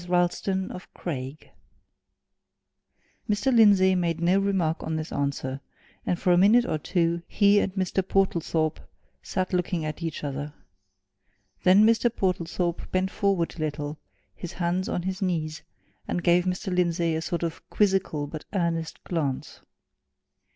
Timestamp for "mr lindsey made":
3.29-4.19